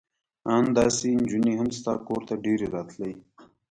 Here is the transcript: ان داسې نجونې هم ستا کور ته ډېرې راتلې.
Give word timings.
ان 0.53 0.63
داسې 0.77 1.07
نجونې 1.19 1.53
هم 1.59 1.67
ستا 1.77 1.93
کور 2.07 2.21
ته 2.27 2.33
ډېرې 2.43 2.67
راتلې. 2.75 3.11